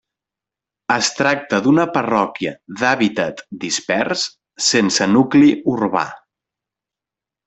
Es 0.93 1.09
tracta 1.17 1.57
d'una 1.65 1.83
parròquia 1.97 2.53
d'hàbitat 2.81 3.43
dispers, 3.65 4.23
sense 4.73 5.09
nucli 5.13 5.53
urbà. 5.75 6.03